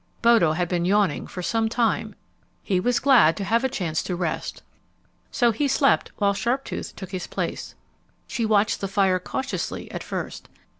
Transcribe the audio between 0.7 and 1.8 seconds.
yawning for some